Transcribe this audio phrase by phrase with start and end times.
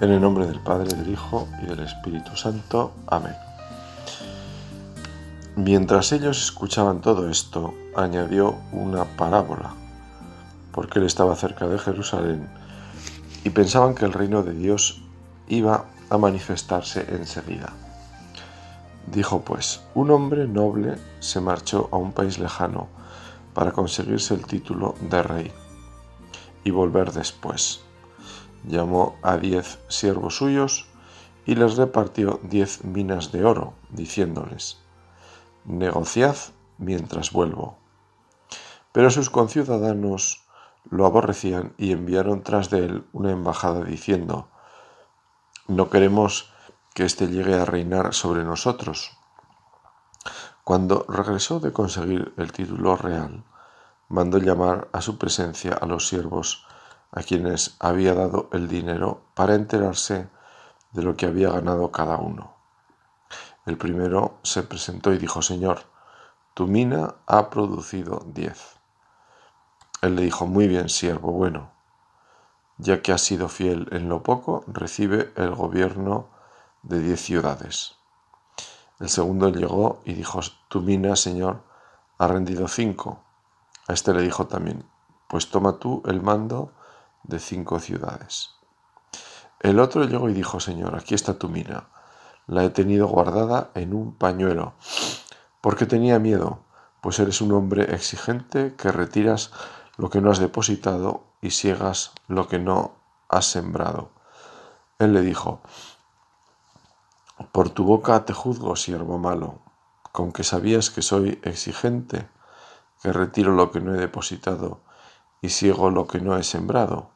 [0.00, 2.92] En el nombre del Padre, del Hijo y del Espíritu Santo.
[3.08, 3.34] Amén.
[5.56, 9.72] Mientras ellos escuchaban todo esto, añadió una parábola,
[10.70, 12.48] porque él estaba cerca de Jerusalén
[13.42, 15.02] y pensaban que el reino de Dios
[15.48, 17.72] iba a manifestarse enseguida.
[19.10, 22.86] Dijo pues, un hombre noble se marchó a un país lejano
[23.52, 25.52] para conseguirse el título de rey
[26.62, 27.80] y volver después
[28.68, 30.86] llamó a diez siervos suyos
[31.46, 34.78] y les repartió diez minas de oro, diciéndoles,
[35.64, 36.36] negociad
[36.76, 37.78] mientras vuelvo.
[38.92, 40.44] Pero sus conciudadanos
[40.90, 44.48] lo aborrecían y enviaron tras de él una embajada diciendo,
[45.66, 46.52] no queremos
[46.94, 49.16] que éste llegue a reinar sobre nosotros.
[50.64, 53.44] Cuando regresó de conseguir el título real,
[54.08, 56.66] mandó llamar a su presencia a los siervos
[57.12, 60.28] a quienes había dado el dinero para enterarse
[60.92, 62.54] de lo que había ganado cada uno.
[63.66, 65.80] El primero se presentó y dijo, Señor,
[66.54, 68.76] tu mina ha producido diez.
[70.00, 71.70] Él le dijo, muy bien, siervo bueno,
[72.78, 76.28] ya que has sido fiel en lo poco, recibe el gobierno
[76.82, 77.96] de diez ciudades.
[79.00, 81.62] El segundo llegó y dijo, tu mina, Señor,
[82.18, 83.22] ha rendido cinco.
[83.86, 84.88] A este le dijo también,
[85.28, 86.72] pues toma tú el mando
[87.22, 88.50] de cinco ciudades.
[89.60, 91.88] El otro llegó y dijo, Señor, aquí está tu mina.
[92.46, 94.74] La he tenido guardada en un pañuelo,
[95.60, 96.60] porque tenía miedo,
[97.00, 99.50] pues eres un hombre exigente que retiras
[99.96, 102.92] lo que no has depositado y ciegas lo que no
[103.28, 104.10] has sembrado.
[104.98, 105.60] Él le dijo,
[107.52, 109.60] por tu boca te juzgo, siervo malo,
[110.12, 112.28] con que sabías que soy exigente,
[113.02, 114.80] que retiro lo que no he depositado
[115.40, 117.10] y ciego lo que no he sembrado.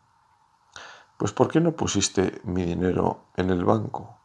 [1.17, 4.17] Pues ¿por qué no pusiste mi dinero en el banco?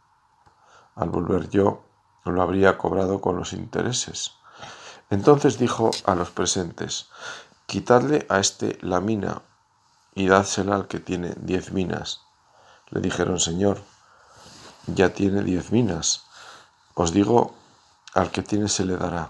[0.96, 1.84] Al volver yo
[2.26, 4.34] lo habría cobrado con los intereses.
[5.10, 7.10] Entonces dijo a los presentes,
[7.66, 9.42] quitadle a este la mina
[10.16, 12.22] y dádsela al que tiene diez minas.
[12.90, 13.82] Le dijeron, Señor,
[14.88, 16.26] ya tiene diez minas.
[16.96, 17.54] Os digo,
[18.14, 19.30] al que tiene se le dará,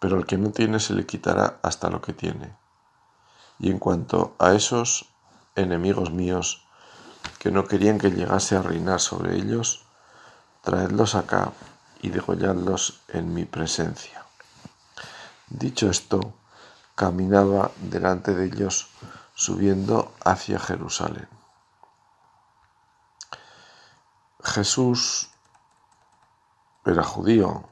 [0.00, 2.56] pero al que no tiene se le quitará hasta lo que tiene.
[3.64, 5.08] Y en cuanto a esos
[5.54, 6.66] enemigos míos
[7.38, 9.86] que no querían que llegase a reinar sobre ellos,
[10.60, 11.50] traedlos acá
[12.02, 14.26] y degolladlos en mi presencia.
[15.48, 16.34] Dicho esto,
[16.94, 18.90] caminaba delante de ellos
[19.34, 21.30] subiendo hacia Jerusalén.
[24.42, 25.30] Jesús
[26.84, 27.64] era judío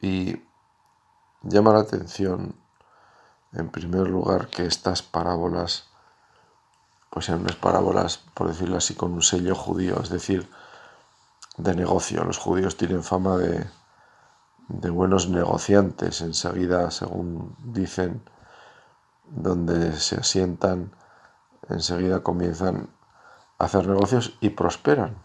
[0.00, 0.42] y
[1.42, 2.63] llama la atención
[3.54, 5.84] en primer lugar que estas parábolas
[7.14, 10.50] pues en unas parábolas, por decirlo así, con un sello judío, es decir,
[11.56, 12.24] de negocio.
[12.24, 13.70] Los judíos tienen fama de,
[14.66, 18.20] de buenos negociantes, enseguida, según dicen,
[19.26, 20.90] donde se asientan,
[21.68, 22.90] enseguida comienzan
[23.60, 25.16] a hacer negocios y prosperan.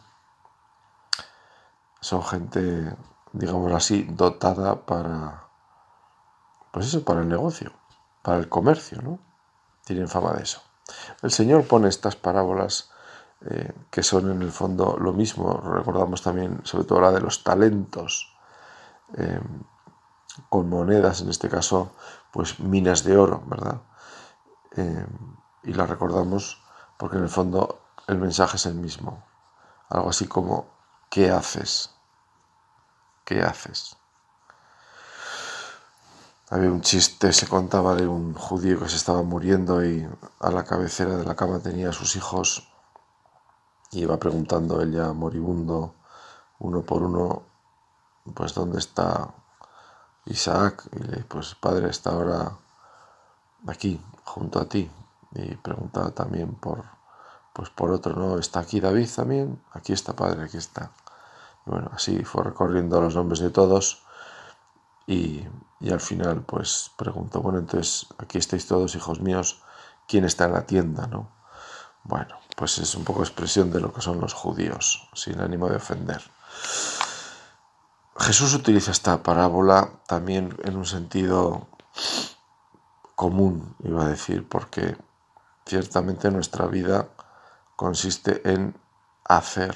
[2.01, 2.95] Son gente,
[3.33, 5.47] digamos así, dotada para,
[6.71, 7.73] pues eso, para el negocio,
[8.37, 9.19] el comercio, ¿no?
[9.85, 10.61] Tienen fama de eso.
[11.21, 12.91] El Señor pone estas parábolas
[13.49, 15.53] eh, que son en el fondo lo mismo.
[15.53, 18.35] Recordamos también, sobre todo la de los talentos,
[19.15, 19.39] eh,
[20.49, 21.91] con monedas, en este caso,
[22.31, 23.81] pues minas de oro, ¿verdad?
[24.75, 25.05] Eh,
[25.63, 26.61] y la recordamos
[26.97, 29.23] porque en el fondo el mensaje es el mismo.
[29.89, 30.67] Algo así como,
[31.09, 31.95] ¿qué haces?
[33.25, 33.98] ¿Qué haces?
[36.51, 40.63] Había un chiste, se contaba de un judío que se estaba muriendo y a la
[40.63, 42.67] cabecera de la cama tenía a sus hijos.
[43.91, 45.93] Y iba preguntando ella moribundo
[46.57, 47.43] uno por uno,
[48.33, 49.29] pues dónde está
[50.25, 52.57] Isaac y le pues padre está ahora
[53.67, 54.89] aquí junto a ti.
[55.35, 56.83] Y preguntaba también por
[57.53, 60.89] pues por otro no está aquí David también aquí está padre aquí está.
[61.67, 64.01] Bueno así fue recorriendo los nombres de todos
[65.09, 65.43] y,
[65.89, 69.63] al final pues pregunto, bueno, entonces aquí estáis todos, hijos míos,
[70.07, 71.07] ¿quién está en la tienda?
[71.07, 71.31] ¿no?
[72.03, 75.77] Bueno, pues es un poco expresión de lo que son los judíos, sin ánimo de
[75.77, 76.21] ofender.
[78.17, 81.67] Jesús utiliza esta parábola también en un sentido
[83.15, 84.95] común, iba a decir, porque
[85.65, 87.07] ciertamente nuestra vida
[87.75, 88.79] consiste en
[89.23, 89.75] hacer.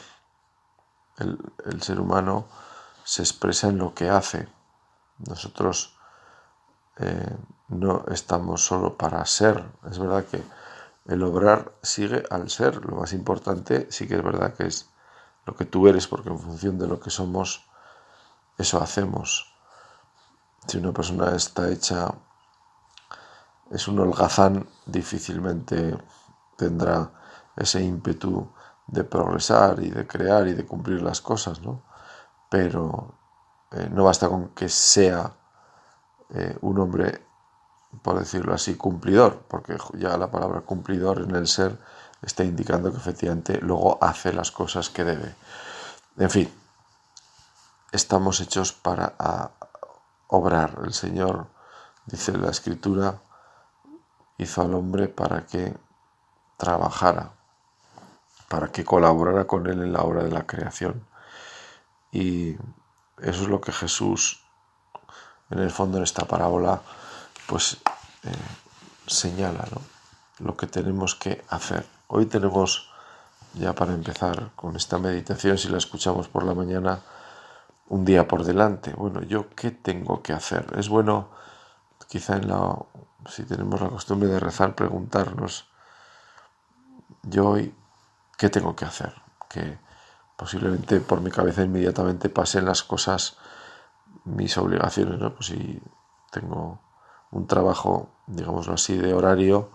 [1.17, 2.45] El ser humano
[3.03, 4.47] se expresa en lo que hace.
[5.19, 5.97] Nosotros
[6.97, 7.37] eh,
[7.69, 9.63] no estamos solo para ser.
[9.89, 10.43] Es verdad que
[11.05, 12.85] el obrar sigue al ser.
[12.85, 14.89] Lo más importante sí que es verdad que es
[15.45, 17.65] lo que tú eres, porque en función de lo que somos,
[18.57, 19.53] eso hacemos.
[20.67, 22.13] Si una persona está hecha,
[23.69, 25.97] es un holgazán, difícilmente
[26.55, 27.11] tendrá
[27.55, 28.49] ese ímpetu
[28.87, 31.81] de progresar y de crear y de cumplir las cosas, ¿no?
[32.49, 33.15] Pero
[33.73, 35.33] eh, no basta con que sea
[36.29, 37.25] eh, un hombre,
[38.01, 41.79] por decirlo así, cumplidor, porque ya la palabra cumplidor en el ser
[42.21, 45.35] está indicando que efectivamente luego hace las cosas que debe.
[46.17, 46.53] En fin,
[47.91, 49.13] estamos hechos para
[50.27, 50.79] obrar.
[50.83, 51.47] El Señor,
[52.05, 53.21] dice la Escritura,
[54.37, 55.75] hizo al hombre para que
[56.57, 57.31] trabajara,
[58.47, 61.05] para que colaborara con él en la obra de la creación.
[62.11, 62.55] Y
[63.23, 64.43] eso es lo que Jesús,
[65.49, 66.81] en el fondo, en esta parábola,
[67.47, 67.77] pues
[68.23, 68.31] eh,
[69.07, 69.65] señala,
[70.39, 71.85] Lo que tenemos que hacer.
[72.07, 72.89] Hoy tenemos,
[73.53, 76.99] ya para empezar con esta meditación, si la escuchamos por la mañana,
[77.87, 78.93] un día por delante.
[78.93, 80.65] Bueno, ¿yo qué tengo que hacer?
[80.77, 81.29] Es bueno,
[82.07, 82.75] quizá en la,
[83.29, 85.67] si tenemos la costumbre de rezar, preguntarnos,
[87.23, 87.73] yo hoy,
[88.37, 89.13] ¿qué tengo que hacer?
[89.49, 89.77] Que
[90.43, 93.37] posiblemente por mi cabeza inmediatamente pasen las cosas,
[94.25, 95.33] mis obligaciones, ¿no?
[95.33, 95.81] Pues si
[96.31, 96.79] tengo
[97.31, 99.69] un trabajo, digámoslo así, de horario,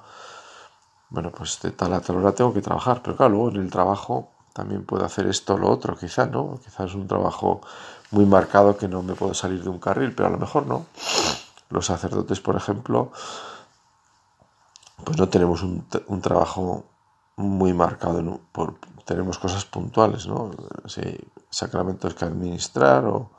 [1.09, 3.71] bueno, pues de tal a tal hora tengo que trabajar, pero claro, luego en el
[3.71, 6.61] trabajo también puedo hacer esto o lo otro, quizás, ¿no?
[6.63, 7.63] Quizás es un trabajo
[8.11, 10.85] muy marcado que no me puedo salir de un carril, pero a lo mejor no.
[11.71, 13.11] Los sacerdotes, por ejemplo,
[15.03, 16.85] pues no tenemos un, un trabajo
[17.37, 18.75] muy marcado, por,
[19.09, 20.51] tenemos cosas puntuales, ¿no?
[21.49, 23.31] sacramentos que administrar o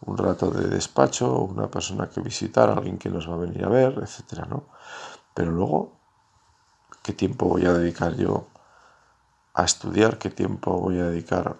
[0.00, 3.64] un rato de despacho, o una persona que visitar, alguien que nos va a venir
[3.64, 4.64] a ver, etcétera, ¿no?
[5.32, 5.92] Pero luego,
[7.04, 8.48] ¿qué tiempo voy a dedicar yo
[9.54, 10.18] a estudiar?
[10.18, 11.56] ¿Qué tiempo voy a dedicar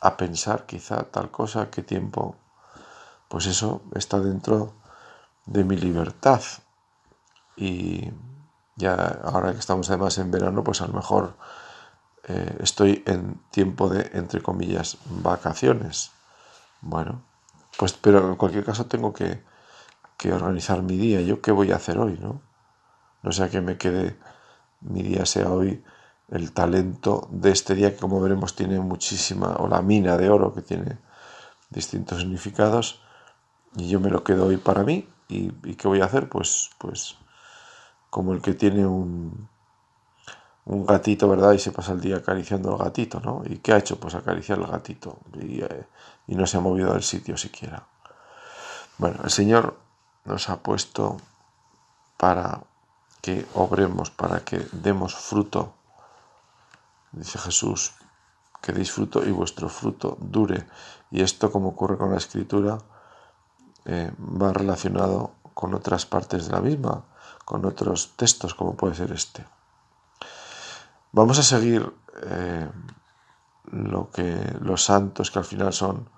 [0.00, 1.68] a pensar quizá tal cosa?
[1.70, 2.36] ¿Qué tiempo?
[3.28, 4.72] Pues eso está dentro
[5.44, 6.40] de mi libertad.
[7.56, 8.10] Y
[8.76, 11.34] ya ahora que estamos además en verano, pues a lo mejor
[12.28, 16.12] eh, estoy en tiempo de, entre comillas, vacaciones.
[16.80, 17.22] Bueno,
[17.78, 19.42] pues pero en cualquier caso tengo que,
[20.16, 21.20] que organizar mi día.
[21.20, 22.18] ¿Yo qué voy a hacer hoy?
[22.20, 22.40] No,
[23.22, 24.18] no sea que me quede,
[24.80, 25.82] mi día sea hoy
[26.28, 30.54] el talento de este día que como veremos tiene muchísima, o la mina de oro
[30.54, 30.98] que tiene
[31.70, 33.02] distintos significados,
[33.76, 36.28] y yo me lo quedo hoy para mí, y, y ¿qué voy a hacer?
[36.28, 37.16] Pues, pues
[38.10, 39.48] como el que tiene un,
[40.70, 41.52] un gatito, ¿verdad?
[41.52, 43.42] Y se pasa el día acariciando al gatito, ¿no?
[43.44, 43.98] ¿Y qué ha hecho?
[43.98, 45.86] Pues acariciar al gatito y, eh,
[46.28, 47.86] y no se ha movido del sitio siquiera.
[48.98, 49.76] Bueno, el Señor
[50.24, 51.16] nos ha puesto
[52.16, 52.60] para
[53.20, 55.74] que obremos, para que demos fruto.
[57.12, 57.92] Dice Jesús,
[58.62, 60.66] que deis fruto y vuestro fruto dure.
[61.10, 62.78] Y esto, como ocurre con la escritura,
[63.86, 67.04] eh, va relacionado con otras partes de la misma
[67.50, 69.44] con otros textos como puede ser este.
[71.12, 71.92] Vamos a seguir
[72.22, 72.70] eh,
[73.64, 76.08] lo que los santos, que al final son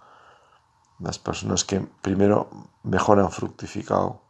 [0.99, 2.50] las personas que primero
[2.83, 4.23] mejor han fructificado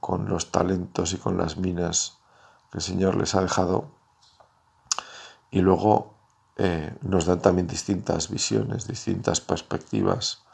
[0.00, 2.18] con los talentos y con las minas
[2.70, 3.90] que el Señor les ha dejado,
[5.50, 6.14] y luego
[6.56, 10.44] eh, nos dan también distintas visiones, distintas perspectivas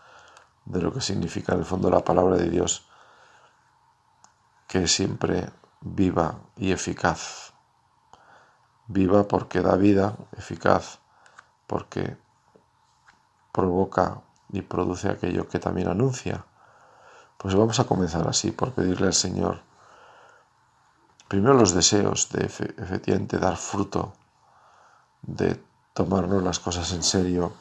[0.64, 2.86] de lo que significa en el fondo la palabra de Dios
[4.66, 5.50] que es siempre
[5.80, 7.55] viva y eficaz.
[8.88, 10.98] Viva porque da vida, eficaz
[11.66, 12.16] porque
[13.52, 16.44] provoca y produce aquello que también anuncia.
[17.36, 19.60] Pues vamos a comenzar así, por pedirle al Señor,
[21.28, 24.12] primero los deseos de efectivamente dar fruto,
[25.22, 25.60] de
[25.92, 27.52] tomarnos las cosas en serio,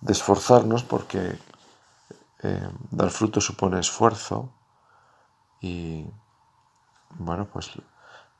[0.00, 1.38] de esforzarnos porque
[2.42, 4.50] eh, dar fruto supone esfuerzo
[5.60, 6.06] y
[7.18, 7.70] bueno, pues,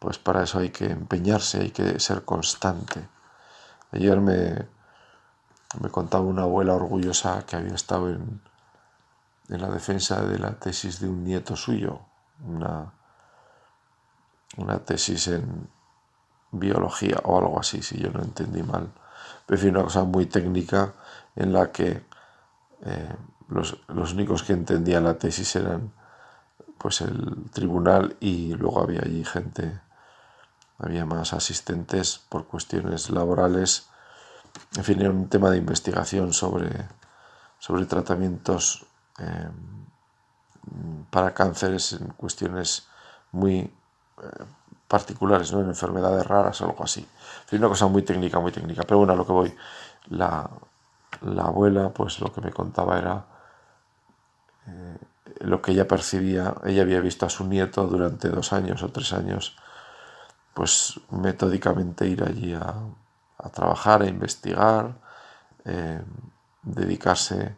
[0.02, 3.08] pues para eso hay que empeñarse, hay que ser constante.
[3.92, 4.66] Ayer me,
[5.80, 8.42] me contaba una abuela orgullosa que había estado en,
[9.48, 12.00] en la defensa de la tesis de un nieto suyo,
[12.44, 12.92] una,
[14.56, 15.68] una tesis en
[16.50, 18.90] biología o algo así, si yo no entendí mal.
[19.46, 20.94] Pero una cosa muy técnica
[21.36, 22.04] en la que
[22.84, 23.16] eh,
[23.46, 25.92] los, los únicos que entendían la tesis eran
[26.76, 29.80] pues el tribunal y luego había allí gente,
[30.82, 33.88] había más asistentes por cuestiones laborales.
[34.76, 36.70] En fin, era un tema de investigación sobre,
[37.58, 38.84] sobre tratamientos
[39.18, 39.82] em,
[41.10, 42.86] para cánceres en cuestiones
[43.32, 44.44] muy eh,
[44.88, 45.60] particulares, ¿no?
[45.60, 47.06] En enfermedades raras o algo así.
[47.46, 48.82] Es una cosa muy técnica, muy técnica.
[48.82, 49.54] Pero bueno, a lo que voy,
[50.10, 50.50] la,
[51.38, 53.24] abuela, pues lo que me contaba era
[54.66, 54.98] eh,
[55.40, 56.54] lo que ella percibía.
[56.64, 59.56] Ella había visto a su nieto durante dos años o tres años,
[60.54, 62.74] pues metódicamente ir allí a,
[63.52, 64.94] trabajar, a investigar,
[65.64, 66.00] eh,
[66.62, 67.56] dedicarse,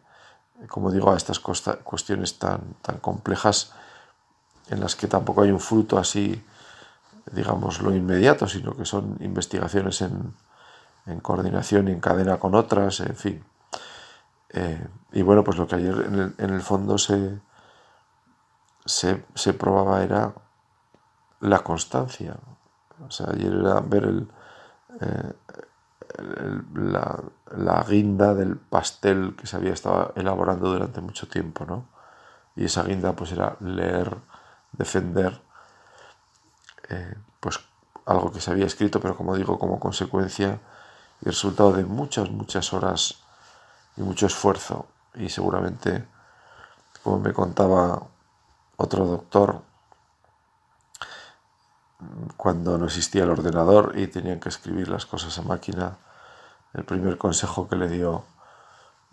[0.67, 3.73] como digo, a estas cuestiones tan, tan complejas
[4.69, 6.43] en las que tampoco hay un fruto así,
[7.31, 10.33] digamos, lo inmediato, sino que son investigaciones en,
[11.21, 13.43] coordinación y en cadena con otras, en fin.
[14.49, 17.39] Eh, y bueno, pues lo que ayer en el, fondo se,
[18.85, 20.33] se, probaba era
[21.41, 22.37] la constancia.
[23.05, 24.25] O sea, ayer era ver
[25.01, 25.33] eh,
[26.73, 27.21] la,
[27.57, 31.85] la, guinda del pastel que se había estado elaborando durante mucho tiempo, ¿no?
[32.55, 34.15] Y esa guinda pues era leer
[34.71, 35.41] defender
[36.89, 37.59] eh, pues
[38.05, 40.59] algo que se había escrito, pero como digo, como consecuencia
[41.21, 43.15] y resultado de muchas, muchas horas
[43.97, 44.87] y mucho esfuerzo.
[45.15, 46.05] Y seguramente,
[47.03, 48.01] como me contaba
[48.77, 49.61] otro doctor,
[52.37, 55.97] cuando no existía el ordenador y tenían que escribir las cosas a máquina,
[56.73, 58.23] el primer consejo que le dio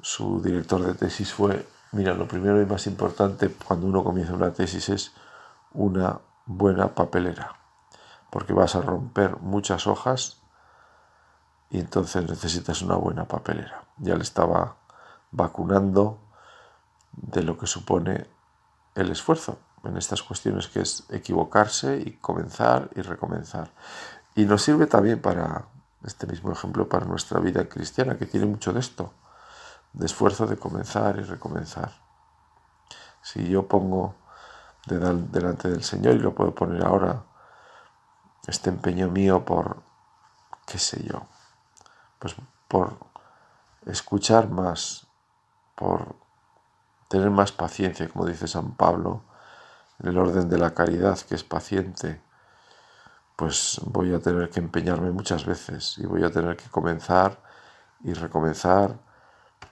[0.01, 4.53] su director de tesis fue, mira, lo primero y más importante cuando uno comienza una
[4.53, 5.13] tesis es
[5.73, 7.57] una buena papelera,
[8.31, 10.39] porque vas a romper muchas hojas
[11.71, 13.85] y entonces necesitas una buena papelera.
[13.99, 14.77] Ya le estaba
[15.31, 16.19] vacunando
[17.13, 18.27] de lo que supone
[18.95, 23.71] el esfuerzo en estas cuestiones que es equivocarse y comenzar y recomenzar.
[24.35, 25.67] Y nos sirve también para
[26.05, 29.13] este mismo ejemplo para nuestra vida cristiana, que tiene mucho de esto,
[29.93, 31.93] de esfuerzo de comenzar y recomenzar.
[33.23, 34.17] Si yo pongo
[34.87, 37.23] delante del Señor y lo puedo poner ahora,
[38.47, 39.83] este empeño mío por,
[40.67, 41.27] qué sé yo,
[42.19, 42.35] pues
[42.67, 42.97] por
[43.87, 45.07] escuchar más,
[45.77, 46.17] por
[47.09, 49.23] tener más paciencia, como dice San Pablo,
[50.03, 52.21] el orden de la caridad, que es paciente,
[53.37, 57.39] pues voy a tener que empeñarme muchas veces y voy a tener que comenzar
[58.05, 58.99] y recomenzar.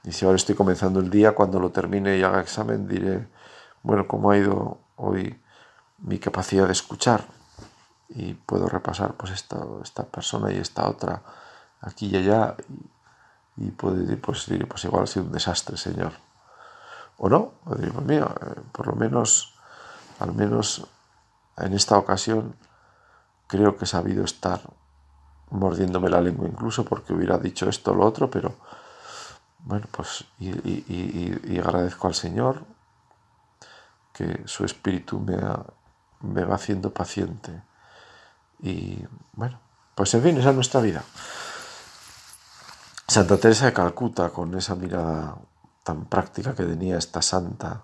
[0.04, 3.28] Y si ahora estoy comenzando el día, cuando lo termine y haga examen, diré,
[3.82, 5.40] bueno, ¿cómo ha ido hoy
[5.98, 7.24] mi capacidad de escuchar
[8.08, 11.22] y puedo repasar pues esta, esta persona y esta otra
[11.80, 12.56] aquí y allá
[13.56, 16.12] y, puedo decir pues, pues igual ha sido un desastre señor
[17.18, 19.54] o no o pues mira eh, por lo menos
[20.20, 20.86] al menos
[21.56, 22.54] en esta ocasión
[23.48, 24.60] creo que he sabido estar
[25.50, 28.54] mordiéndome la lengua incluso porque hubiera dicho esto o lo otro pero
[29.64, 32.64] bueno pues y agradezco al Señor
[34.12, 35.36] que su espíritu me,
[36.20, 37.62] me va haciendo paciente.
[38.60, 39.58] Y bueno,
[39.94, 41.02] pues en fin, esa es nuestra vida.
[43.06, 45.36] Santa Teresa de Calcuta, con esa mirada
[45.82, 47.82] tan práctica que tenía esta santa,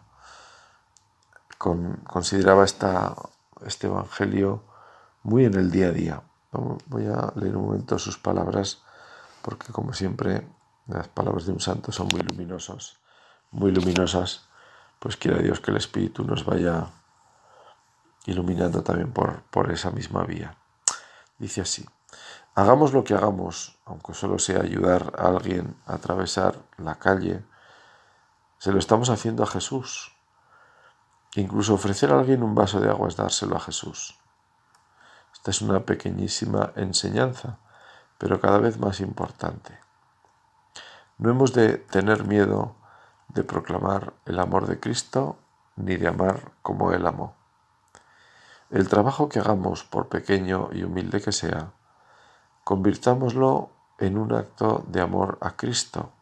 [1.59, 3.15] consideraba esta,
[3.65, 4.63] este Evangelio
[5.23, 6.23] muy en el día a día.
[6.87, 8.83] Voy a leer un momento sus palabras,
[9.43, 10.47] porque como siempre,
[10.87, 12.99] las palabras de un santo son muy luminosas,
[13.51, 14.47] muy luminosas
[14.99, 16.89] pues quiera Dios que el Espíritu nos vaya
[18.25, 20.57] iluminando también por, por esa misma vía.
[21.39, 21.87] Dice así,
[22.55, 27.45] hagamos lo que hagamos, aunque solo sea ayudar a alguien a atravesar la calle,
[28.59, 30.15] se lo estamos haciendo a Jesús.
[31.37, 34.19] Incluso ofrecer a alguien un vaso de agua es dárselo a Jesús.
[35.35, 37.59] Esta es una pequeñísima enseñanza,
[38.16, 39.78] pero cada vez más importante.
[41.19, 42.75] No hemos de tener miedo
[43.28, 45.37] de proclamar el amor de Cristo
[45.76, 47.35] ni de amar como Él amó.
[48.71, 51.73] El trabajo que hagamos, por pequeño y humilde que sea,
[52.64, 56.12] convirtámoslo en un acto de amor a Cristo.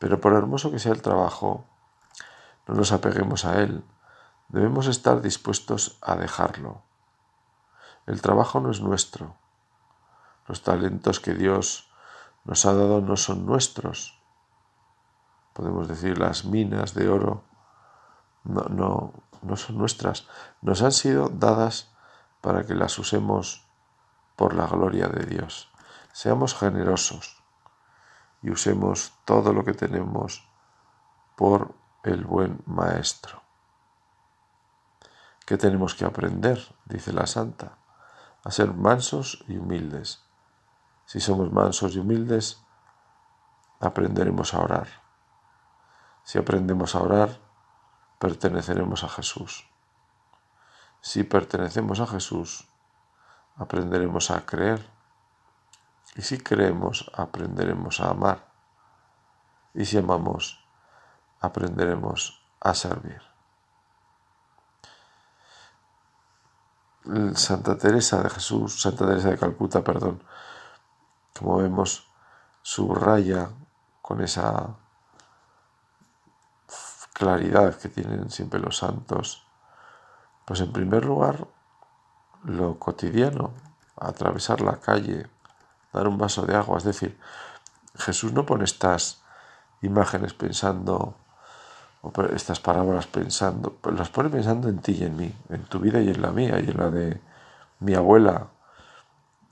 [0.00, 1.66] Pero por hermoso que sea el trabajo,
[2.66, 3.84] no nos apeguemos a Él,
[4.52, 6.82] debemos estar dispuestos a dejarlo.
[8.06, 9.34] El trabajo no es nuestro.
[10.46, 11.90] Los talentos que Dios
[12.44, 14.22] nos ha dado no son nuestros
[15.52, 17.44] podemos decir las minas de oro,
[18.44, 20.26] no, no, no son nuestras,
[20.60, 21.92] nos han sido dadas
[22.40, 23.66] para que las usemos
[24.36, 25.70] por la gloria de Dios.
[26.12, 27.42] Seamos generosos
[28.42, 30.48] y usemos todo lo que tenemos
[31.36, 33.41] por el buen Maestro.
[35.52, 36.58] ¿Qué tenemos que aprender?
[36.86, 37.76] Dice la Santa,
[38.42, 40.24] a ser mansos y humildes.
[41.04, 42.64] Si somos mansos y humildes,
[43.78, 44.88] aprenderemos a orar.
[46.24, 47.38] Si aprendemos a orar,
[48.18, 49.68] perteneceremos a Jesús.
[51.02, 52.66] Si pertenecemos a Jesús,
[53.56, 54.88] aprenderemos a creer.
[56.16, 58.48] Y si creemos, aprenderemos a amar.
[59.74, 60.66] Y si amamos,
[61.42, 63.31] aprenderemos a servir.
[67.34, 70.22] Santa Teresa de Jesús, Santa Teresa de Calcuta, perdón,
[71.36, 72.08] como vemos,
[72.62, 73.50] subraya
[74.00, 74.76] con esa
[77.12, 79.46] claridad que tienen siempre los santos,
[80.44, 81.46] pues en primer lugar,
[82.44, 83.52] lo cotidiano,
[83.96, 85.28] atravesar la calle,
[85.92, 87.18] dar un vaso de agua, es decir,
[87.96, 89.22] Jesús no pone estas
[89.82, 91.16] imágenes pensando,
[92.34, 96.08] estas parábolas pensando, las pone pensando en ti y en mí, en tu vida y
[96.08, 97.20] en la mía y en la de
[97.78, 98.48] mi abuela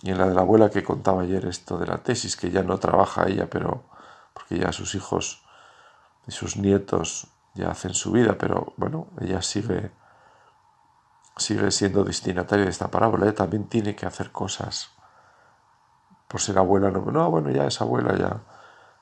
[0.03, 2.63] y en la de la abuela que contaba ayer esto de la tesis, que ya
[2.63, 3.85] no trabaja ella, pero
[4.35, 5.43] porque ya sus hijos
[6.27, 9.93] y sus nietos ya hacen su vida, pero bueno, ella sigue
[11.37, 14.91] sigue siendo destinataria de esta parábola, ella también tiene que hacer cosas
[16.29, 18.41] por ser abuela, no, no bueno, ya es abuela, ya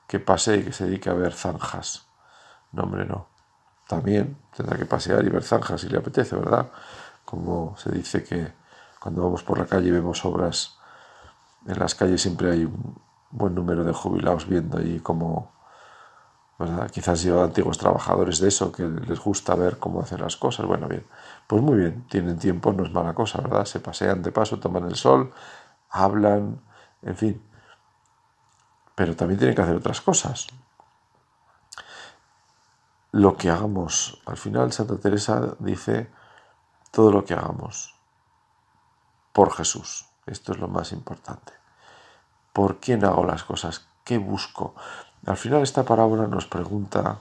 [0.07, 2.07] que pase y que se dedique a ver zanjas.
[2.71, 3.27] No, hombre, no.
[3.89, 6.67] También tendrá que pasear y ver zanjas si le apetece, ¿verdad?
[7.25, 8.53] Como se dice que
[8.99, 10.77] cuando vamos por la calle vemos obras,
[11.65, 15.51] en las calles siempre hay un buen número de jubilados viendo ahí como
[16.91, 20.65] Quizás yo antiguos trabajadores de eso, que les gusta ver cómo hacen las cosas.
[20.65, 21.05] Bueno, bien,
[21.47, 23.63] pues muy bien, tienen tiempo, no es mala cosa, ¿verdad?
[23.63, 25.31] Se pasean de paso, toman el sol,
[25.89, 26.59] hablan,
[27.01, 27.41] en fin.
[28.93, 30.47] Pero también tienen que hacer otras cosas.
[33.11, 36.11] Lo que hagamos, al final Santa Teresa dice,
[36.91, 37.95] todo lo que hagamos
[39.33, 40.05] por Jesús.
[40.25, 41.53] Esto es lo más importante.
[42.53, 43.87] ¿Por quién hago las cosas?
[44.03, 44.75] ¿Qué busco?
[45.25, 47.19] Al final esta parábola nos pregunta,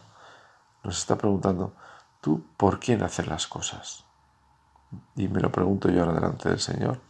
[0.85, 1.73] nos está preguntando,
[2.21, 4.05] ¿tú por quién haces las cosas?
[5.17, 7.01] Y me lo pregunto yo ahora delante del Señor,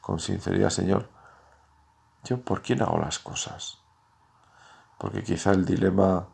[0.00, 1.08] con sinceridad, Señor,
[2.24, 3.78] ¿yo por quién hago las cosas?
[4.98, 6.26] Porque quizá el dilema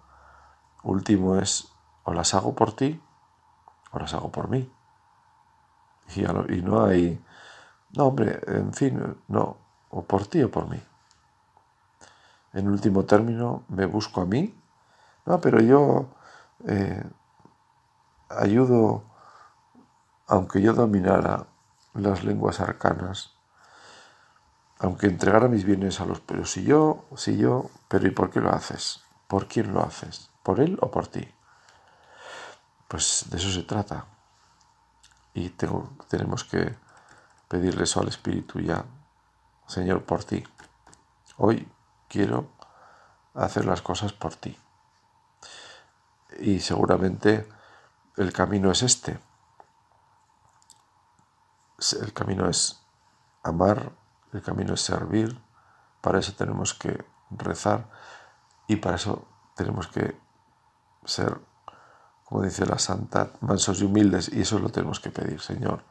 [0.83, 1.69] último es,
[2.07, 2.99] o las hago por ti,
[3.93, 4.73] o las hago por mí.
[6.17, 6.23] Y,
[6.63, 7.23] no hay,
[7.93, 9.59] no hombre, en fin, no,
[9.91, 10.81] o por ti o por mí
[12.57, 14.55] en último término me busco a mí.
[15.27, 16.07] No, pero yo
[16.67, 17.05] eh,
[18.31, 19.05] ayudo,
[20.27, 21.47] aunque yo dominara
[21.93, 23.35] las lenguas arcanas,
[24.79, 28.41] aunque entregara mis bienes a los, pero si yo, si yo, pero ¿y por qué
[28.41, 29.03] lo haces?
[29.29, 30.31] ¿Por quién lo haces?
[30.43, 31.29] ¿Por él o por ti?
[32.89, 34.07] Pues de eso se trata.
[35.35, 36.75] Y tenemos que
[37.49, 38.85] pedirle eso al Espíritu ya,
[39.67, 40.45] Señor, por ti.
[41.37, 41.69] Hoy
[42.09, 42.49] quiero
[43.35, 44.57] hacer las cosas por ti.
[46.39, 47.49] Y seguramente
[48.17, 49.19] el camino es este.
[52.01, 52.81] El camino es
[53.43, 53.93] amar,
[54.33, 55.39] el camino es servir,
[56.01, 57.89] para eso tenemos que rezar
[58.67, 60.19] y para eso tenemos que
[61.05, 61.41] ser,
[62.27, 65.85] como dice la santa, mansos y humildes y eso lo tenemos que pedir, Señor.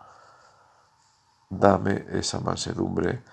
[1.50, 3.24] Dame esa mansedumbre,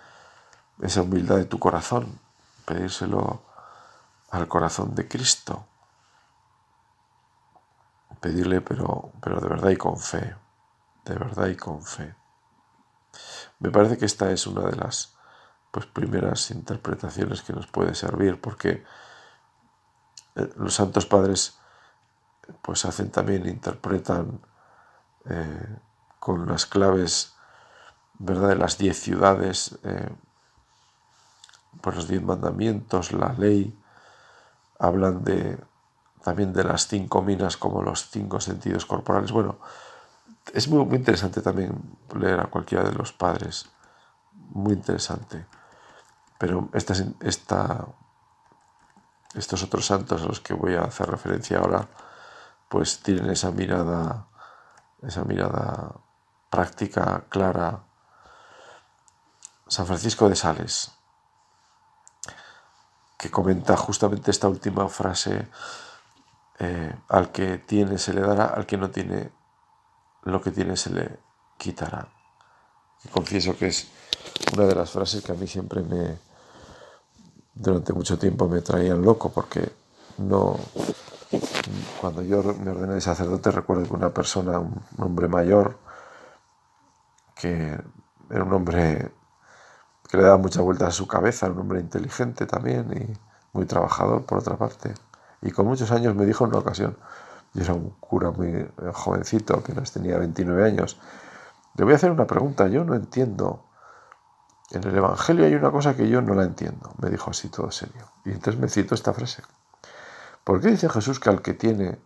[0.80, 2.20] esa humildad de tu corazón,
[2.64, 3.42] pedírselo
[4.30, 5.66] al corazón de Cristo.
[8.20, 10.36] Pedirle, pero, pero de verdad y con fe,
[11.04, 12.14] de verdad y con fe.
[13.58, 15.16] Me parece que esta es una de las
[15.72, 18.84] pues, primeras interpretaciones que nos puede servir, porque
[20.36, 21.58] eh, los santos padres
[22.60, 24.40] pues hacen también, interpretan
[25.28, 25.78] eh,
[26.18, 27.34] con las claves
[28.18, 28.48] ¿verdad?
[28.48, 30.10] de las diez ciudades, eh,
[31.80, 33.76] pues los diez mandamientos, la ley,
[34.78, 35.58] hablan de
[36.22, 39.32] también de las cinco minas como los cinco sentidos corporales.
[39.32, 39.58] Bueno,
[40.52, 43.66] es muy, muy interesante también leer a cualquiera de los padres,
[44.50, 45.46] muy interesante.
[46.38, 47.86] Pero esta, esta,
[49.34, 51.88] estos otros santos a los que voy a hacer referencia ahora,
[52.72, 54.28] pues tienen esa mirada,
[55.02, 55.94] esa mirada
[56.48, 57.84] práctica, clara.
[59.68, 60.90] San Francisco de Sales,
[63.18, 65.48] que comenta justamente esta última frase,
[66.60, 69.30] eh, al que tiene se le dará, al que no tiene
[70.22, 71.20] lo que tiene se le
[71.58, 72.08] quitará.
[73.04, 73.88] Y confieso que es
[74.54, 76.18] una de las frases que a mí siempre me,
[77.52, 79.70] durante mucho tiempo me traían loco, porque
[80.16, 80.58] no,
[82.00, 85.78] cuando yo me ordené de sacerdote recuerdo que una persona, un hombre mayor,
[87.34, 87.78] que
[88.30, 89.12] era un hombre
[90.08, 93.18] que le daba muchas vueltas a su cabeza, un hombre inteligente también y
[93.56, 94.94] muy trabajador por otra parte.
[95.40, 96.96] Y con muchos años me dijo en una ocasión,
[97.54, 100.98] yo era un cura muy eh, jovencito, apenas tenía 29 años,
[101.76, 103.64] le voy a hacer una pregunta, yo no entiendo
[104.72, 107.70] en el Evangelio hay una cosa que yo no la entiendo, me dijo así todo
[107.70, 108.06] serio.
[108.24, 109.42] Y entonces me cito esta frase.
[110.44, 112.00] ¿Por qué dice Jesús que al que tiene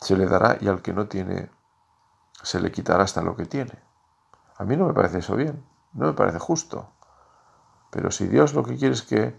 [0.00, 1.50] se le dará y al que no tiene
[2.42, 3.78] se le quitará hasta lo que tiene?
[4.56, 6.90] A mí no me parece eso bien, no me parece justo.
[7.90, 9.36] Pero si Dios lo que quiere es que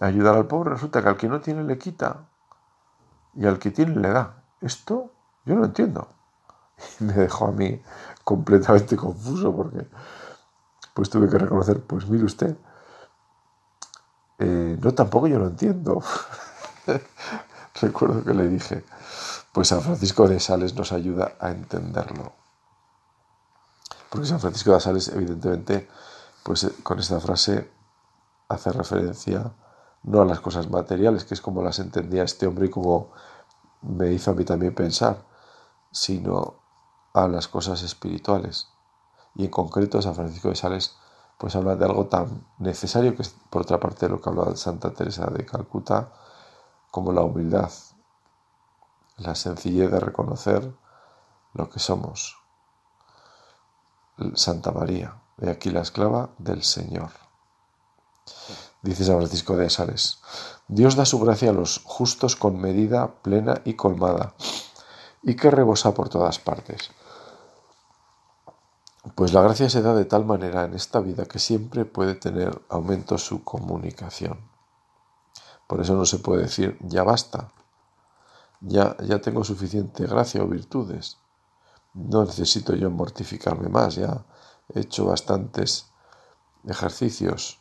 [0.00, 2.28] ayudar al pobre, resulta que al que no tiene le quita
[3.34, 4.42] y al que tiene le da.
[4.60, 5.12] Esto
[5.44, 6.08] yo no entiendo.
[6.98, 7.82] Y me dejó a mí
[8.24, 9.86] completamente confuso porque
[10.94, 12.56] pues tuve que reconocer, pues mire usted,
[14.38, 16.02] eh, no tampoco yo lo entiendo.
[17.80, 18.84] Recuerdo que le dije,
[19.52, 22.32] pues San Francisco de Sales nos ayuda a entenderlo.
[24.08, 25.88] Porque San Francisco de Sales, evidentemente,
[26.42, 27.70] pues eh, con esta frase
[28.48, 29.52] hace referencia
[30.02, 33.12] no a las cosas materiales, que es como las entendía este hombre y como
[33.82, 35.24] me hizo a mí también pensar,
[35.92, 36.54] sino
[37.12, 38.68] a las cosas espirituales.
[39.34, 40.96] Y en concreto San Francisco de Sales
[41.40, 44.92] pues habla de algo tan necesario que es por otra parte lo que hablaba Santa
[44.92, 46.12] Teresa de Calcuta
[46.90, 47.70] como la humildad,
[49.16, 50.72] la sencillez de reconocer
[51.54, 52.38] lo que somos.
[54.34, 57.10] Santa María, de aquí la esclava del Señor.
[58.82, 60.20] Dice San Francisco de Sales,
[60.68, 64.34] Dios da su gracia a los justos con medida plena y colmada,
[65.22, 66.90] y que rebosa por todas partes.
[69.14, 72.62] Pues la gracia se da de tal manera en esta vida que siempre puede tener
[72.68, 74.49] aumento su comunicación.
[75.70, 77.52] Por eso no se puede decir ya basta,
[78.60, 81.18] ya, ya tengo suficiente gracia o virtudes,
[81.94, 84.26] no necesito yo mortificarme más, ya
[84.74, 85.92] he hecho bastantes
[86.64, 87.60] ejercicios.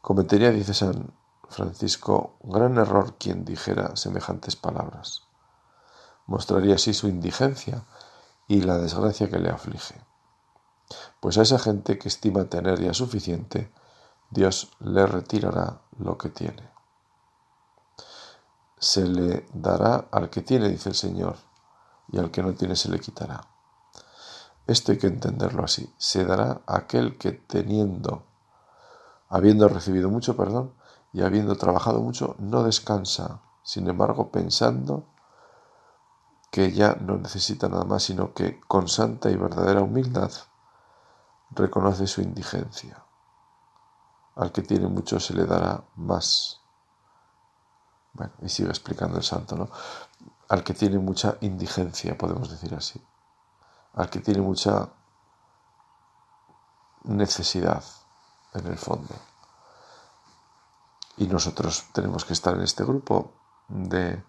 [0.00, 1.12] Cometería, dice San
[1.50, 5.24] Francisco, gran error quien dijera semejantes palabras.
[6.26, 7.84] Mostraría así su indigencia
[8.48, 10.00] y la desgracia que le aflige.
[11.20, 13.70] Pues a esa gente que estima tener ya suficiente,
[14.30, 16.70] Dios le retirará lo que tiene.
[18.78, 21.36] Se le dará al que tiene, dice el Señor,
[22.08, 23.40] y al que no tiene se le quitará.
[24.66, 25.92] Esto hay que entenderlo así.
[25.96, 28.24] Se dará a aquel que teniendo,
[29.28, 30.74] habiendo recibido mucho perdón
[31.12, 35.04] y habiendo trabajado mucho, no descansa, sin embargo pensando
[36.50, 40.30] que ya no necesita nada más, sino que con santa y verdadera humildad
[41.50, 43.05] reconoce su indigencia.
[44.36, 46.60] Al que tiene mucho se le dará más.
[48.12, 49.68] Bueno, y sigue explicando el santo, ¿no?
[50.48, 53.04] Al que tiene mucha indigencia, podemos decir así.
[53.94, 54.88] Al que tiene mucha
[57.04, 57.82] necesidad,
[58.56, 59.14] en el fondo.
[61.16, 63.32] Y nosotros tenemos que estar en este grupo
[63.68, 64.22] de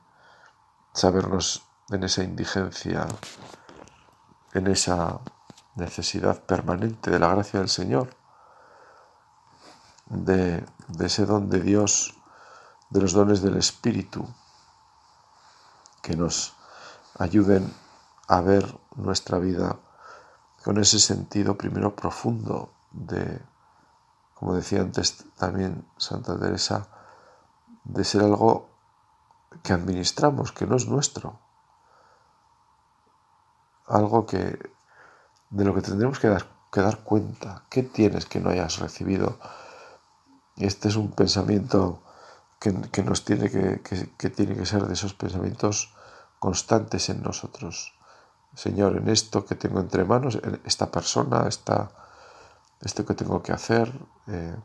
[0.94, 3.06] sabernos en esa indigencia,
[4.54, 5.20] en esa
[5.76, 8.17] necesidad permanente de la gracia del Señor,
[10.10, 10.66] de,
[11.00, 12.16] ese don de Dios,
[12.90, 14.28] de los dones del Espíritu,
[16.02, 16.54] que nos
[17.20, 17.74] ayuden
[18.28, 19.78] a ver nuestra vida
[20.64, 23.42] con ese sentido primero profundo de,
[24.36, 26.88] como decía antes también Santa Teresa,
[27.84, 28.70] de ser algo
[29.64, 31.40] que administramos, que no es nuestro,
[33.88, 34.60] algo que
[35.50, 37.64] de lo que tendremos que dar, que dar cuenta.
[37.70, 39.40] ¿Qué tienes que no hayas recibido?
[40.58, 42.02] Este es un pensamiento
[42.60, 43.82] que, nos tiene que,
[44.18, 45.94] que, tiene que ser de esos pensamientos
[46.40, 47.94] constantes en nosotros.
[48.56, 51.92] Señor, en esto que tengo entre manos, en esta persona, esta,
[52.82, 53.94] esto que tengo que hacer,
[54.28, 54.56] eh,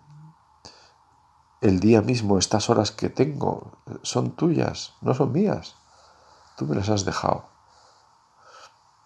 [1.60, 5.76] el día mismo, estas horas que tengo, son tuyas, no son mías.
[6.56, 7.52] Tú me las has dejado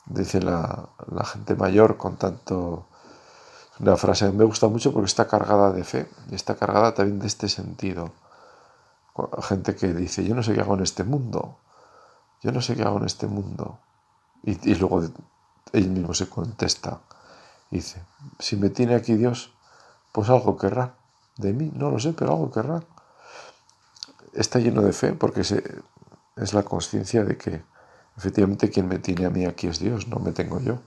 [0.06, 0.88] dice la,
[1.24, 2.86] gente mayor con tanto...
[3.78, 7.26] Una frase me gusta mucho porque está cargada de fe y está cargada también de
[7.26, 8.12] este sentido.
[9.42, 11.58] Gente que dice, yo no sé qué hago en este mundo,
[12.42, 13.78] yo no sé qué hago en este mundo.
[14.42, 15.02] Y, luego
[15.72, 17.00] él mismo se contesta,
[17.70, 18.02] dice,
[18.38, 19.52] si me tiene aquí Dios,
[20.12, 20.94] pues algo querrá.
[21.36, 22.82] De mí, no lo sé, pero algo querrá.
[24.32, 27.62] Está lleno de fe porque es la conciencia de que
[28.16, 30.78] Efectivamente, quien me tiene a mí aquí es Dios, no me tengo yo.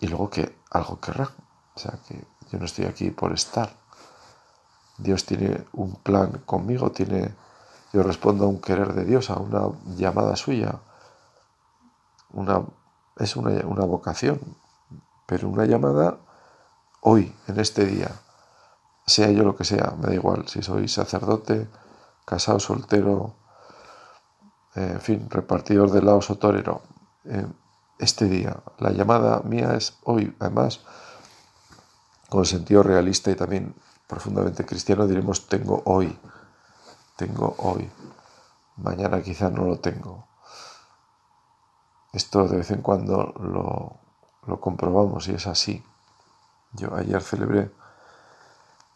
[0.00, 1.30] Y luego que algo querrá.
[1.78, 3.70] O sea, que yo no estoy aquí por estar.
[4.96, 7.32] Dios tiene un plan conmigo, tiene,
[7.92, 10.80] yo respondo a un querer de Dios, a una llamada suya.
[12.32, 12.64] Una,
[13.16, 14.40] es una, una vocación,
[15.24, 16.18] pero una llamada
[17.00, 18.10] hoy, en este día,
[19.06, 21.68] sea yo lo que sea, me da igual si soy sacerdote,
[22.24, 23.34] casado, soltero,
[24.74, 26.82] eh, en fin, repartidor de laos o torero,
[27.24, 27.46] eh,
[28.00, 28.56] este día.
[28.78, 30.80] La llamada mía es hoy, además,
[32.28, 33.74] con sentido realista y también
[34.06, 36.18] profundamente cristiano diremos tengo hoy,
[37.16, 37.90] tengo hoy,
[38.76, 40.26] mañana quizá no lo tengo.
[42.12, 43.96] Esto de vez en cuando lo,
[44.46, 45.84] lo comprobamos y es así.
[46.72, 47.70] Yo ayer celebré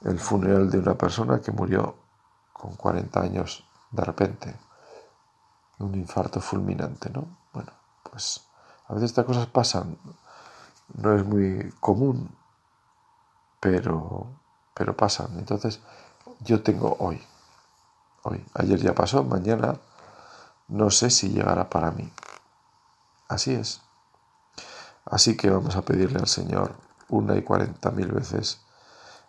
[0.05, 1.97] el funeral de una persona que murió
[2.53, 4.57] con 40 años de repente,
[5.79, 7.27] un infarto fulminante, ¿no?
[7.53, 7.73] Bueno,
[8.11, 8.42] pues
[8.88, 9.99] a veces estas cosas pasan,
[10.95, 12.31] no es muy común,
[13.62, 14.40] pero,
[14.75, 15.38] pero pasan.
[15.38, 15.79] Entonces,
[16.40, 17.22] yo tengo hoy,
[18.25, 19.79] hoy, ayer ya pasó, mañana
[20.66, 22.12] no sé si llegará para mí.
[23.29, 23.81] Así es.
[25.05, 26.75] Así que vamos a pedirle al Señor
[27.09, 28.62] una y cuarenta mil veces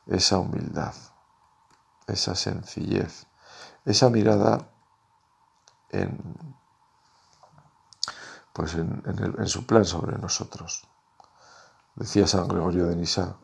[0.07, 0.95] esa humildad,
[2.07, 3.27] esa sencillez,
[3.85, 4.67] esa mirada
[5.91, 6.55] en,
[8.51, 10.87] pues en, su plan sobre nosotros.
[11.95, 13.37] Decía San Gregorio de Nisa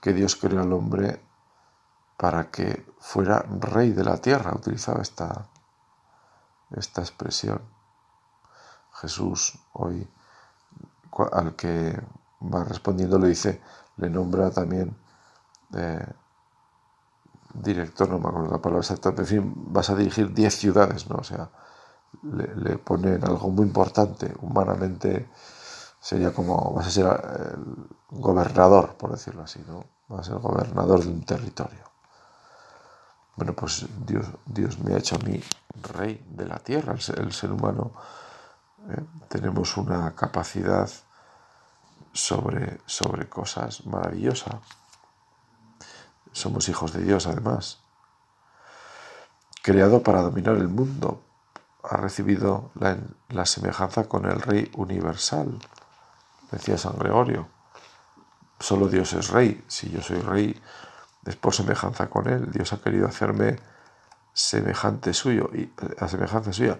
[0.00, 1.20] que Dios creó al hombre
[2.16, 5.48] para que fuera rey de la tierra, utilizaba esta,
[6.70, 7.62] esta expresión.
[8.92, 10.08] Jesús hoy
[11.32, 12.00] al que
[12.42, 13.60] va respondiendo le dice,
[13.96, 14.96] le nombra también
[15.74, 16.06] eh,
[17.54, 21.16] director, no me acuerdo la palabra exacta, en fin, vas a dirigir 10 ciudades, ¿no?
[21.16, 21.50] O sea,
[22.22, 25.28] le, le ponen algo muy importante, humanamente
[26.00, 29.84] sería como, vas a ser el gobernador, por decirlo así, ¿no?
[30.08, 31.84] Vas a ser gobernador de un territorio.
[33.36, 35.40] Bueno, pues Dios, Dios me ha hecho a mí
[35.94, 37.92] rey de la tierra, el ser, humano.
[38.90, 39.02] ¿eh?
[39.28, 40.90] Tenemos una capacidad
[42.12, 44.56] sobre, sobre cosas maravillosas.
[46.32, 47.78] Somos hijos de Dios, además.
[49.62, 51.22] Creado para dominar el mundo,
[51.82, 55.58] ha recibido la, semejanza con el Rey universal,
[56.50, 57.48] decía San Gregorio.
[58.58, 59.64] Solo Dios es Rey.
[59.68, 60.60] Si yo soy Rey,
[61.24, 62.50] es por semejanza con Él.
[62.50, 63.58] Dios ha querido hacerme
[64.32, 66.78] semejante suyo, y a semejanza suya,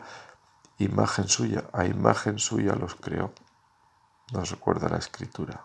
[0.79, 3.33] imagen suya, a imagen suya los creó.
[4.33, 5.65] Nos recuerda la escritura.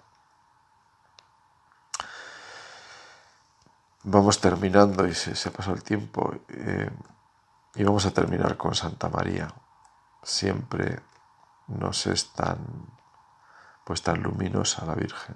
[4.04, 6.34] Vamos terminando y se, pasó el tiempo.
[6.50, 6.90] Eh,
[7.76, 9.48] y vamos a terminar con Santa María.
[10.22, 11.00] Siempre
[11.68, 12.58] nos es tan,
[13.84, 15.36] pues tan luminosa la Virgen.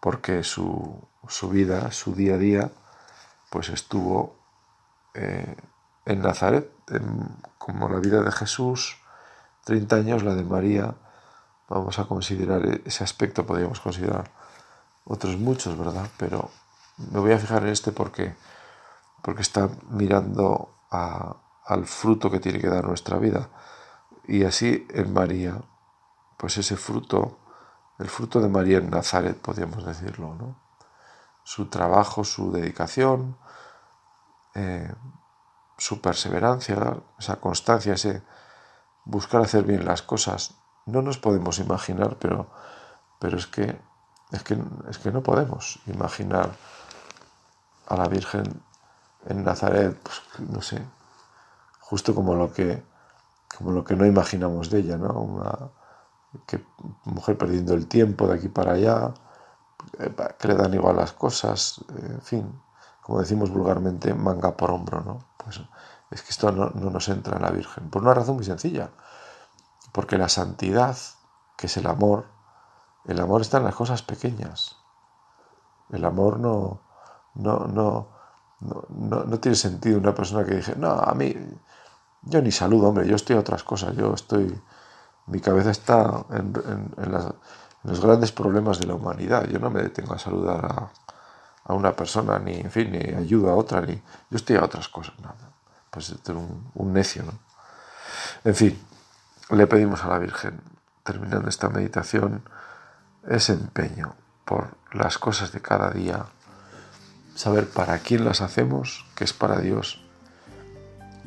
[0.00, 1.08] Porque su,
[1.50, 2.70] vida, su día a día,
[3.50, 4.36] pues estuvo
[5.14, 5.56] eh,
[6.04, 6.70] en Nazaret,
[7.58, 8.98] como la vida de Jesús,
[9.64, 10.94] 30 años, la de María,
[11.68, 14.30] vamos a considerar ese aspecto, podríamos considerar
[15.04, 16.08] otros muchos, ¿verdad?
[16.18, 16.50] Pero
[17.10, 18.34] me voy a fijar en este porque,
[19.22, 23.48] porque está mirando al fruto que tiene que dar nuestra vida.
[24.26, 25.62] Y así en María,
[26.36, 27.38] pues ese fruto,
[27.98, 30.56] el fruto de María en Nazaret, podríamos decirlo, ¿no?
[31.42, 33.36] Su trabajo, su dedicación,
[34.54, 34.92] eh,
[35.76, 38.22] su perseverancia, esa constancia, ese
[39.04, 40.54] buscar hacer bien las cosas,
[40.86, 42.50] no nos podemos imaginar, pero,
[43.18, 43.78] pero es, que,
[44.32, 46.50] es, que, es que no podemos imaginar
[47.86, 48.62] a la Virgen
[49.26, 50.82] en Nazaret, pues, no sé,
[51.80, 52.82] justo como lo que,
[53.56, 55.72] como lo que no imaginamos de ella, ¿no?
[56.46, 56.64] Que,
[57.04, 59.14] mujer perdiendo el tiempo de aquí para allá,
[59.98, 62.60] eh, que le dan igual las cosas, en fin,
[63.02, 65.18] como decimos vulgarmente, manga por hombro, ¿no?
[65.36, 65.60] Pues
[66.10, 68.90] es que esto no, no nos entra en la Virgen, por una razón muy sencilla
[69.94, 70.96] porque la santidad,
[71.56, 72.26] que es el amor,
[73.04, 74.76] el amor está en las cosas pequeñas.
[75.90, 76.80] El amor no,
[77.34, 78.08] no, no,
[78.58, 81.32] no, tiene sentido una persona que dice, no, a mí,
[82.22, 84.60] yo ni saludo, hombre, yo estoy a otras cosas, yo estoy,
[85.26, 86.52] mi cabeza está en,
[87.84, 90.90] los grandes problemas de la humanidad, yo no me detengo a saludar
[91.64, 94.88] a, una persona, ni, en fin, ni ayudo a otra, ni, yo estoy a otras
[94.88, 95.52] cosas, nada.
[95.90, 97.32] Pues un, un necio, ¿no?
[98.44, 98.78] En fin,
[99.50, 100.60] le pedimos a la Virgen,
[101.02, 102.42] terminando esta meditación,
[103.26, 106.26] ese empeño por las cosas de cada día,
[107.34, 110.04] saber para quién las hacemos, que es para Dios,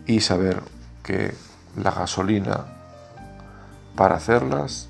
[0.05, 0.61] y saber
[1.03, 1.35] que
[1.75, 2.76] la gasolina
[3.97, 4.87] para hacerlas,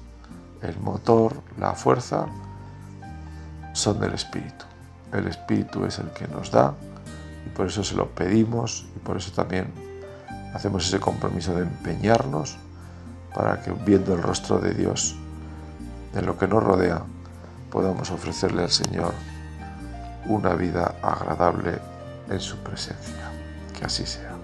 [0.61, 2.27] el motor, la fuerza,
[3.73, 4.65] son del Espíritu.
[5.13, 6.75] El Espíritu es el que nos da
[7.45, 9.71] y por eso se lo pedimos y por eso también
[10.53, 12.57] hacemos ese compromiso de empeñarnos
[13.33, 15.15] para que viendo el rostro de Dios
[16.13, 17.01] en lo que nos rodea,
[17.71, 19.13] podamos ofrecerle al Señor
[20.25, 21.79] una vida agradable
[22.29, 23.31] en su presencia.
[23.77, 24.36] Que así sea.